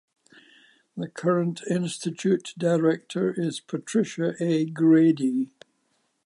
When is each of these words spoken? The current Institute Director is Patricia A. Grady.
The 0.97 1.07
current 1.09 1.61
Institute 1.69 2.55
Director 2.57 3.31
is 3.39 3.59
Patricia 3.59 4.33
A. 4.43 4.65
Grady. 4.65 5.51